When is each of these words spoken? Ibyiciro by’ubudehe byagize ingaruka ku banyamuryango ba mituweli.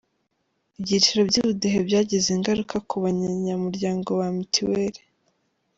Ibyiciro 0.79 1.21
by’ubudehe 1.29 1.79
byagize 1.87 2.27
ingaruka 2.35 2.75
ku 2.87 2.95
banyamuryango 3.03 4.09
ba 4.19 4.27
mituweli. 4.37 5.01